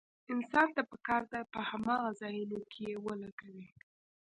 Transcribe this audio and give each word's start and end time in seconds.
انسان 0.33 0.67
ته 0.75 0.81
پکار 0.91 1.23
ده 1.33 1.39
په 1.53 1.59
هماغو 1.69 2.17
ځايونو 2.19 2.59
کې 2.71 2.81
يې 2.89 2.95
ولګوي. 3.05 3.67